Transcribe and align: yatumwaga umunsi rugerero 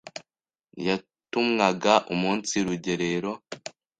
yatumwaga 0.85 1.93
umunsi 2.13 2.55
rugerero 2.65 3.31